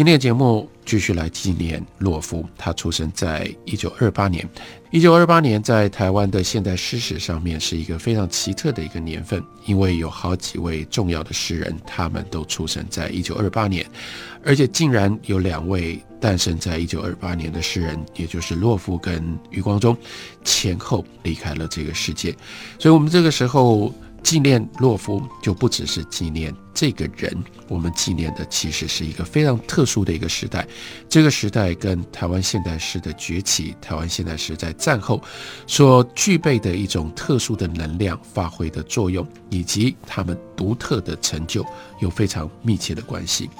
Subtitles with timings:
[0.00, 2.42] 今天的节目继续来纪念洛夫。
[2.56, 4.48] 他出生在一九二八年。
[4.90, 13.86] 一九二八年在台湾的现代诗史上面是一个非常奇特的一个年份，因为有好几位重要的诗人，他们都出生在一九二八年，
[14.42, 19.94] 而且竟然有两位诞生在一九二八年的诗人，也就是洛夫跟余光中，
[20.42, 22.34] 前后离开了这个世界。
[22.78, 23.92] 所以，我们这个时候。
[24.22, 27.36] 纪念洛夫就不只是纪念这个人，
[27.68, 30.66] 我们纪念的其实是一个非常特殊的一个时代。
[31.08, 35.20] 这个时代跟台湾现代诗的崛起，台湾现代诗在战后
[35.66, 41.64] 所具备的一种特殊的能量发挥的作用，以及他们独特的成就
[42.00, 43.50] 有非常密切的关系。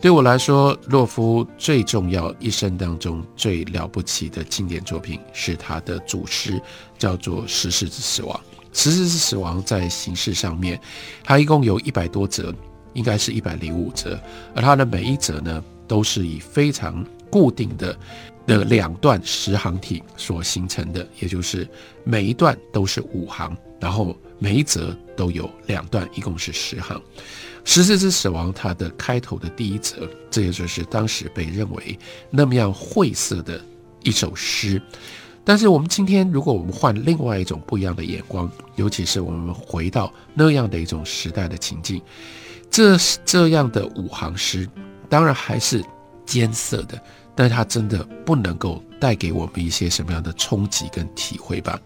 [0.00, 6.58] 对我来说，洛夫最重要一生当中最了不起的经典作品是他的主诗，
[6.98, 8.34] 叫做《十世之死亡》。
[8.72, 10.80] 十四之死亡在形式上面，
[11.24, 12.54] 它一共有一百多则，
[12.92, 14.18] 应该是一百零五则，
[14.54, 17.98] 而它的每一则呢，都是以非常固定的
[18.46, 21.68] 的两段十行体所形成的，也就是
[22.04, 27.00] 每一段都是五行，然后每一则都有两段，一共是十行。
[27.64, 31.98] 十四之死亡，它的开头的第一则，这也就是当时被认为
[32.30, 33.60] 那么样晦涩的
[34.02, 34.80] 一首诗。
[35.50, 42.00] 但是我们今天，如果我们换另外一种不一样的眼光，尤其是我们回到那样的一种时代的情境，
[42.70, 44.70] 这这样的五行诗，
[45.08, 45.84] 当然还是
[46.24, 47.02] 艰涩的，
[47.34, 51.76] 但它真的不能够带给我们一些什么样的冲击跟体会吧？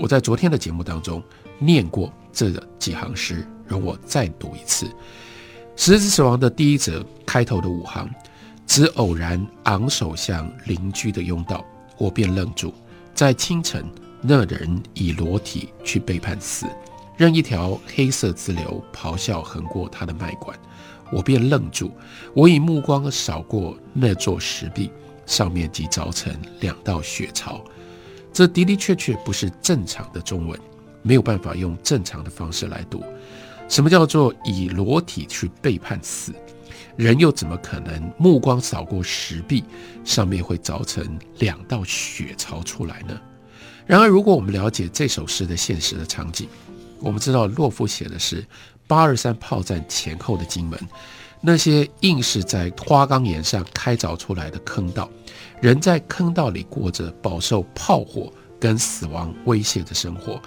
[0.00, 1.22] 我在昨天的节目当中
[1.58, 4.90] 念过这几行诗，容我再读一次：
[5.76, 8.08] 十字死亡的第一则开头的五行，
[8.66, 11.62] 只偶然昂首向邻居的拥道，
[11.98, 12.72] 我便愣住。
[13.14, 13.84] 在清晨，
[14.20, 16.66] 那人以裸体去背叛死，
[17.16, 20.58] 任一条黑色之流咆哮横过他的脉管，
[21.12, 21.92] 我便愣住。
[22.34, 24.90] 我以目光扫过那座石壁，
[25.26, 27.62] 上面即凿成两道血槽。
[28.32, 30.58] 这的的确确不是正常的中文，
[31.02, 33.04] 没有办法用正常的方式来读。
[33.68, 36.32] 什么叫做以裸体去背叛死？
[36.96, 39.64] 人又怎么可能目光扫过石壁，
[40.04, 43.20] 上面会凿成两道血槽出来呢？
[43.86, 46.48] 然而，如果我们了解这首诗的现实的场景，
[47.00, 48.44] 我们知道洛夫写的是
[48.86, 50.78] 八二三炮战前后的金门，
[51.40, 55.10] 那些硬是在花岗岩上开凿出来的坑道，
[55.60, 60.40] 人在坑道里过着饱受炮火跟死亡威胁的生活，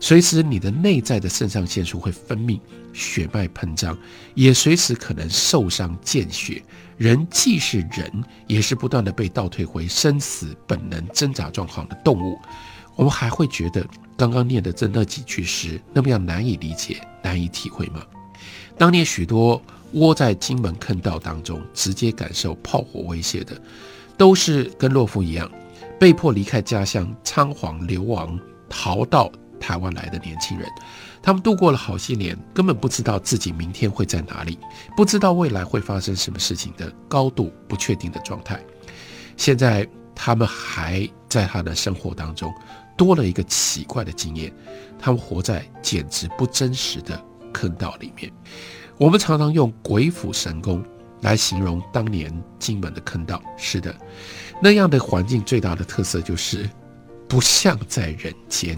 [0.00, 2.58] 随时你的内在的肾上腺素会分泌。
[2.92, 3.96] 血脉膨胀，
[4.34, 6.60] 也随时可能受伤见血。
[6.96, 12.36] 人既是人，也是不断的被倒退回生死本能挣扎状况的动物。
[12.96, 18.02] 我们还会觉得刚刚念的这那几句诗那么样难以理解、难以体会吗？
[18.76, 23.56] 当年许多窝在金门坑道当中，直接感受炮火威胁的，
[24.18, 25.48] 都是跟洛夫一样，
[26.00, 28.40] 被迫离开家乡、仓皇流亡、
[28.70, 29.30] 逃到
[29.60, 30.66] 台湾来的年轻人。
[31.20, 34.58] 他们度过了好些年，根本不知道自己明天会在哪里，
[34.96, 38.58] 不知道未来会发生什么事情的高度不确定的状态。
[39.36, 42.50] 现在他们还在他的生活当中
[42.96, 44.50] 多了一个奇怪的经验，
[44.98, 47.22] 他们活在简直不真实的
[47.52, 48.32] 坑道里面。
[48.96, 50.82] 我们常常用鬼斧神工
[51.22, 53.94] 来形容当年金门的坑道，是的，
[54.62, 56.68] 那样的环境最大的特色就是
[57.28, 58.76] 不像在人间。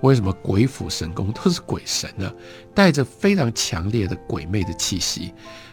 [0.00, 2.32] 为什么鬼斧神工都是鬼神呢？
[2.74, 5.32] 带着非常强烈的鬼魅的气息，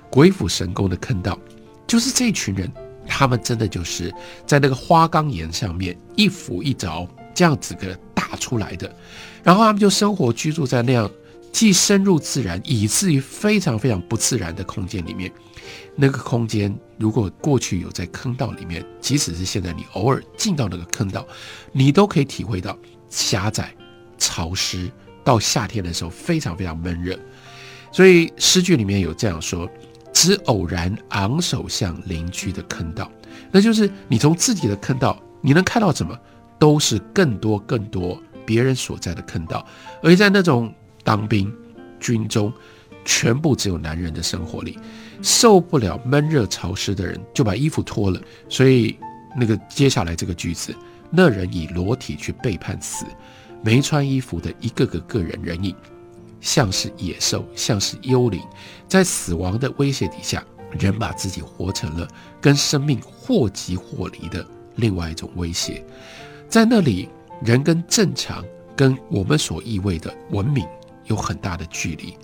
[0.10, 1.38] 鬼斧神工的坑道，
[1.86, 2.72] 就是这群人，
[3.06, 4.14] 他们真的就是
[4.46, 8.94] 在那个花岗岩上面一斧一凿这样子个打出来的，
[9.44, 11.10] 然后他们就生活居住在那样
[11.52, 15.32] 既深入自然，以至于非常非常不自然的空间里面。
[15.96, 21.28] 那个空间，如果过去有在坑道里面，即使是现在你偶尔进到那个坑道，
[21.72, 22.78] 你都可以体会到
[23.10, 23.74] 狭窄。
[24.18, 24.88] 潮湿
[25.24, 27.18] 到夏天的时候非常非常闷热，
[27.92, 29.68] 所以诗句里面有这样说：
[30.14, 33.12] 只偶然昂首向邻居的坑道，
[33.52, 36.16] 那就是你从自己的坑道，你能看到什么，
[36.60, 39.66] 都是更多更多别人所在的坑道。
[40.04, 40.72] 而在那种
[41.04, 41.54] 当兵、
[42.00, 42.52] 军中，
[43.06, 44.78] 全部只有男人的生活里，
[45.22, 48.22] 受不了闷热潮湿的人就把衣服脱了。
[48.50, 48.98] 所以
[49.38, 50.76] 那个接下来这个句子，
[51.10, 53.06] 那人以裸体去背叛死。
[53.64, 55.76] 没穿衣服的一个个个人人影，
[56.40, 58.42] 像是野兽，像是幽灵，
[58.88, 60.44] 在死亡的威胁底下，
[60.80, 62.08] 人把自己活成了
[62.42, 64.44] 跟生命或即或离的
[64.78, 65.86] 另外一种威胁。
[66.50, 67.08] 在那里，
[67.44, 68.44] 人跟正常、
[68.76, 70.66] 跟我们所意味的文明
[71.06, 72.18] 有很大的距离。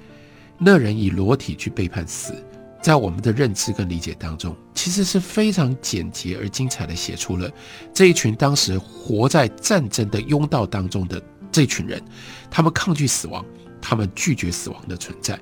[0.58, 2.34] 那人以裸体去背叛死，
[2.82, 7.50] 在我们的认知跟理解当中，其实是非常简洁而精彩的写出了
[7.94, 11.22] 这一群当时活在战争的拥道当中的
[11.52, 12.02] 这群人，
[12.50, 13.46] 他们抗拒死亡。
[13.80, 15.40] 他们拒绝死亡的存在，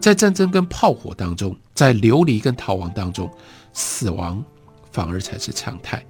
[0.00, 3.30] 在战争跟炮火当中，在流离跟逃亡当中，
[3.72, 4.44] 死亡
[4.90, 6.04] 反而才是常态。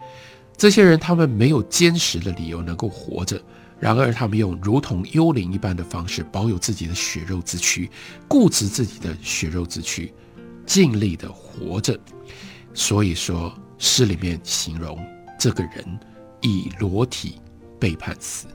[0.56, 3.40] 这些人他们没有坚实的理由能够活着，
[3.78, 7.90] 然而他们用如同幽灵一般的方式保有自己的血肉之躯，
[8.26, 10.12] 固执自己的血肉之躯，
[10.64, 11.99] 尽力的活着。
[12.73, 14.99] 所以说诗里面形容
[15.38, 15.84] 这个人
[16.40, 17.40] 以裸体
[17.78, 18.46] 背叛死，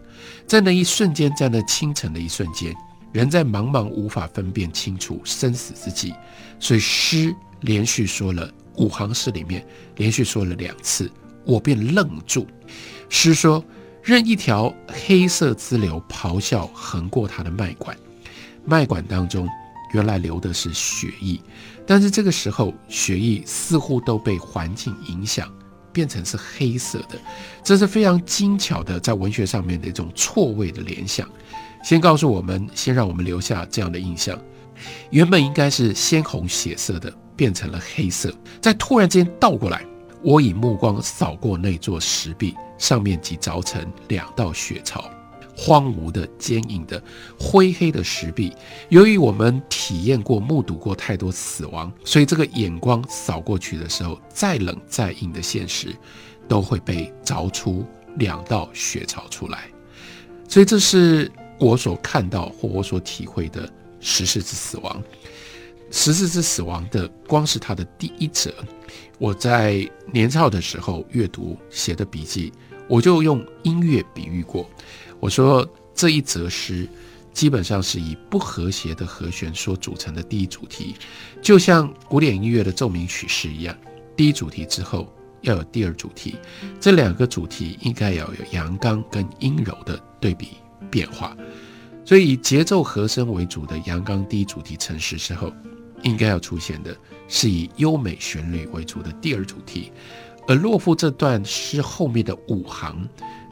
[0.48, 2.76] 在那一瞬间，在那清晨的一瞬间。
[3.14, 6.14] 人在茫茫无法分辨清楚生死之际，
[6.62, 11.12] 所以诗连续说了五行诗里面连续说了两次，
[11.46, 12.48] 我便愣住。
[13.10, 13.62] 诗说
[14.04, 17.96] ：“任一条黑色支流咆哮横过他的脉管，
[18.66, 19.48] 脉管当中
[19.94, 21.40] 原来流的是血液，
[21.86, 25.52] 但是这个时候血液似乎都被环境影响，
[25.94, 27.20] 变成是黑色的。
[27.64, 31.30] 这是非常精巧的在文学上面的一种错位的联想。”
[31.84, 34.40] 先告诉我们，先让我们留下这样的印象：
[35.10, 38.32] 原本应该是鲜红血色的，变成了黑色，
[38.62, 39.84] 在突然间倒过来。
[40.24, 45.10] 我以目光扫过那座石壁，上面即凿成两道血槽，
[45.58, 47.02] 荒芜的、坚硬的、
[47.40, 48.54] 灰黑的石壁。
[48.90, 55.96] 由于我们体验过、目睹过太多死亡，所以这个眼光扫过去的时候，再冷再硬的现实，
[56.48, 57.86] 都会被凿出
[58.18, 59.70] 两道血槽出来。
[60.48, 61.32] 所以这是。
[61.64, 65.00] 我所看到或我所体会的十四次死亡，
[65.92, 68.52] 十四次死亡的光是它的第一折，
[69.18, 72.52] 我在年少的时候阅读写的笔记，
[72.88, 74.70] 我就用音乐比喻过。
[75.20, 76.88] 我说这一则诗
[77.34, 80.96] 基本上是以不和谐的和弦所组成的第一主题，
[81.42, 83.78] 就像古典音乐的奏鸣曲式一样，
[84.16, 86.36] 第一主题之后要有第二主题，
[86.80, 90.50] 这两个主题应该要有阳刚跟阴柔的对比。
[90.90, 91.38] 变化，
[92.04, 95.54] 所以以节奏和声为主的阳刚第一主题成实之后，
[96.04, 96.96] 应该要出现的
[97.28, 99.92] 是以优美旋律为主的第二主题。
[100.48, 103.08] 而洛夫这段诗后面的五行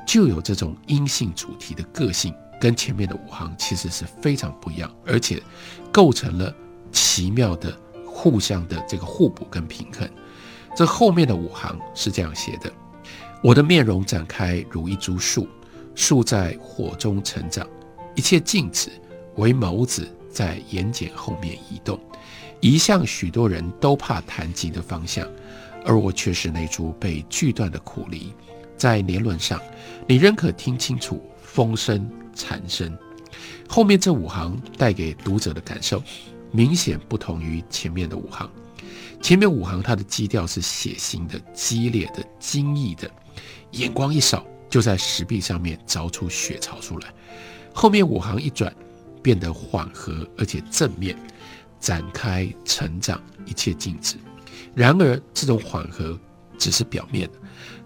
[0.06, 5.42] 就有这种阴性主题的个性，跟前面的五行其实是非常不一样，而且
[5.92, 6.54] 构成了
[6.92, 7.76] 奇妙的
[8.06, 10.10] 互相的这个互补跟平衡。
[10.76, 12.72] 这后面的五行是这样写的：
[13.44, 15.48] 我的面容展开如一株树。
[15.96, 17.68] 树在火中成长，
[18.16, 18.90] 一切静止，
[19.36, 22.00] 唯眸子在眼睑后面移动，
[22.60, 25.28] 一向许多人都怕谈及的方向，
[25.86, 28.34] 而我却是那株被锯断的苦梨，
[28.78, 29.62] 在年轮上，
[30.08, 32.98] 你仍可听清楚风声蝉声。
[33.68, 36.04] 后面这五行带给读者的感受，
[36.52, 38.50] 明显不同于前面的五行。
[39.22, 43.10] 前面五行它的基调是血腥的、激烈的、惊异的，
[43.72, 44.46] 眼光一扫。
[44.70, 47.12] 就在石壁上面凿出血槽出来，
[47.74, 48.72] 后面五行一转，
[49.20, 51.18] 变得缓和而且正面，
[51.80, 54.16] 展开成长，一切静止。
[54.76, 56.20] 然而这种缓和
[56.58, 57.30] 只是表面，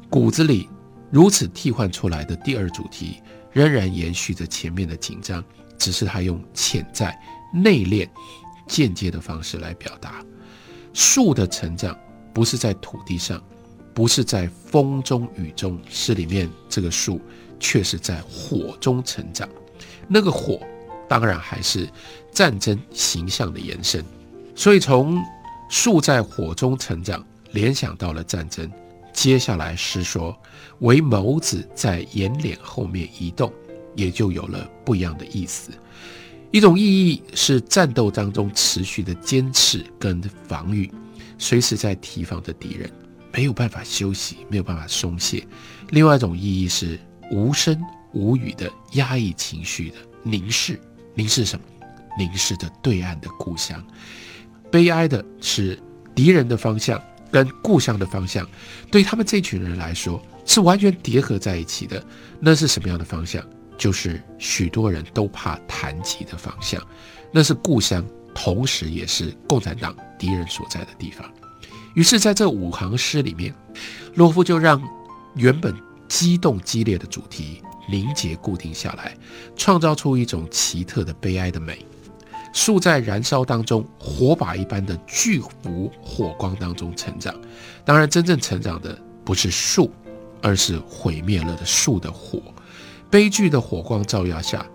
[0.10, 0.68] 骨子里
[1.12, 3.22] 如此替换出来的第二主题，
[3.52, 5.44] 仍然延续着前面的紧张，
[5.78, 7.18] 只是他用潜在、
[7.54, 8.10] 内敛、
[8.68, 10.24] 间接的方式来表达。
[10.94, 11.98] 树的成长
[12.34, 13.42] 不是在土地上。
[13.96, 17.22] 不是在风中雨中，诗里面这个树
[17.60, 19.48] 却是在火中成长。
[20.08, 20.60] 那个火
[21.13, 21.88] 当然还是
[22.32, 24.03] 战争形象的延伸，
[24.55, 25.24] 所以从
[25.70, 28.67] 树在火中成长联想到了战争。
[29.13, 30.36] 接下来是说
[30.79, 33.53] 唯眸子在眼脸后面移动，
[33.96, 35.70] 也就有了不一样的意思。
[36.50, 40.91] 一种意义是战斗当中持续的坚持跟防御，
[41.38, 42.91] 随时在提防着敌人。
[43.32, 45.46] 没有办法休息，没有办法松懈。
[45.91, 47.79] 另外一种意义是无声
[48.13, 50.82] 无语的压抑情绪的凝视，
[51.15, 51.65] 凝视什么？
[52.17, 53.84] 凝视着对岸的故乡。
[54.72, 55.79] 悲哀的是
[56.15, 57.01] 敌人的方向
[57.32, 58.48] 跟故乡的方向，
[58.91, 62.03] 对他们这群人来说是完全叠合在一起的。
[62.39, 63.43] 那是什么样的方向？
[63.77, 66.82] 就是许多人都怕谈及的方向。
[67.32, 68.05] 那是故乡，
[68.36, 71.27] 同时也是共产党敌人所在的地方。
[71.96, 73.53] 于是，在这五行诗里面，
[74.13, 74.82] 洛夫就让
[75.36, 75.75] 原本
[76.08, 79.16] 激动激烈的主题凝结固定下来，
[79.56, 81.86] 创造出一种奇特的悲哀的美。
[82.54, 87.34] 树在燃烧当中，火把一般的巨幅火光当中成长。
[87.84, 89.92] 当然，真正成长的不是树，
[90.40, 92.40] 而是毁灭了的树的火。
[93.10, 94.66] 悲剧的火光照耀下，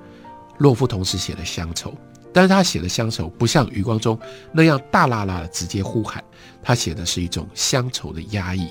[0.59, 1.95] 洛夫同时写了乡愁，
[2.33, 4.19] 但是他写的乡愁不像余光中
[4.53, 6.23] 那样大喇喇的直接呼喊，
[6.61, 8.69] 他写的是一种乡愁的压抑，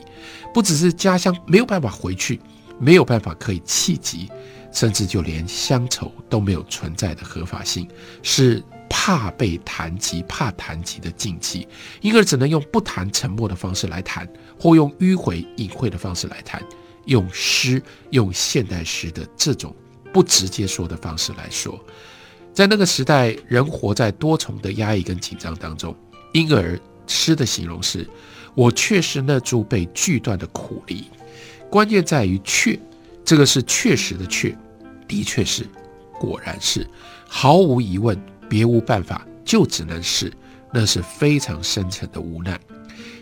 [0.53, 2.41] 不只是家乡没有办法回去，
[2.79, 4.29] 没有办法可以企及，
[4.72, 7.88] 甚至就连乡愁都没有存在的合法性，
[8.22, 11.67] 是怕被谈及、怕谈及的禁忌，
[12.01, 14.27] 因而只能用不谈、沉默的方式来谈，
[14.60, 16.62] 或用迂回、隐晦的方式来谈。
[17.05, 19.74] 用诗，用现代诗的这种
[20.12, 21.79] 不直接说的方式来说，
[22.53, 25.96] 在那个时代，人活在多重的压抑跟紧张当中，
[26.34, 28.05] 因而诗的形容是：
[28.53, 31.05] 我却是那株被锯断的苦梨。
[31.69, 32.79] 关键在于“确”，
[33.24, 34.55] 这个是确实的“确”，
[35.07, 35.65] 的确是，
[36.19, 36.88] 果然是，
[37.27, 40.31] 毫无疑问，别无办法，就只能是，
[40.74, 42.59] 那是非常深沉的无奈。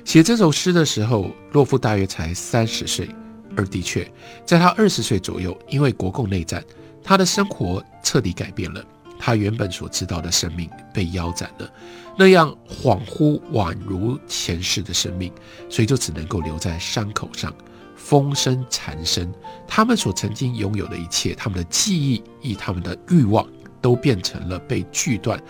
[0.03, 3.09] 写这首诗的时候，洛夫大约才三十岁。
[3.57, 4.05] 而的确，
[4.45, 6.63] 在他二十岁左右，因为国共内战，
[7.03, 8.83] 他的生活彻底改变了。
[9.17, 11.71] 他原本所知道的生命被腰斩了，
[12.17, 15.31] 那样恍惚宛如前世的生命，
[15.69, 17.55] 所以就只能够留在伤口上，
[17.95, 19.31] 风声残声。
[19.67, 23.47] 他们所曾经拥有的一切，他们的记忆以他们的欲望，
[23.81, 25.41] 都变成了被锯断、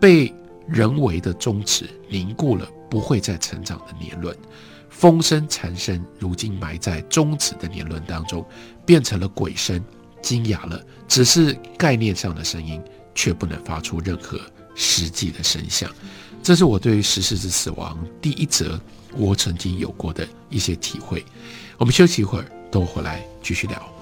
[0.00, 0.32] 被
[0.68, 4.36] 人为的终止、凝固了，不会再成长的年轮。
[4.88, 8.44] 风声残声，如今埋在终止的年轮当中，
[8.84, 9.82] 变成了鬼声，
[10.20, 12.82] 惊哑了，只是概念上的声音，
[13.14, 14.38] 却不能发出任何
[14.74, 15.90] 实际的声响。
[16.42, 18.80] 这是我对于石狮子死亡第一则
[19.14, 21.24] 我曾经有过的一些体会。
[21.80, 23.99] 我们休息一会儿，等我回来继续聊。